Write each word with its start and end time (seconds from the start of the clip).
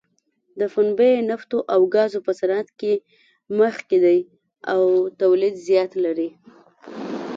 د 0.59 0.61
پنبې، 0.73 1.11
نفتو 1.29 1.57
او 1.73 1.81
ګازو 1.95 2.19
په 2.25 2.31
صنعت 2.39 2.69
کې 2.79 2.93
مخکې 3.59 3.97
دی 4.05 4.19
او 4.73 4.81
تولید 5.21 5.55
زیات 5.67 5.91
لري. 6.03 6.29